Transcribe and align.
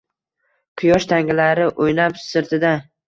Quyosh 0.81 1.05
tangalari 1.11 1.67
o’ynab 1.85 2.19
sirtida 2.23 2.73